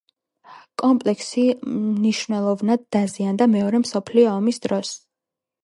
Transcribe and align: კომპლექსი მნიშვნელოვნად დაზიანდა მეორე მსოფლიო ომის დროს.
კომპლექსი 0.83 1.43
მნიშვნელოვნად 1.73 2.87
დაზიანდა 2.97 3.49
მეორე 3.59 3.85
მსოფლიო 3.87 4.35
ომის 4.41 4.61
დროს. 4.69 4.99